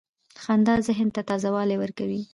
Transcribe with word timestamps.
•خندا 0.43 0.75
ذهن 0.87 1.07
ته 1.15 1.21
تازه 1.29 1.49
والی 1.55 1.75
ورکوي. 1.79 2.21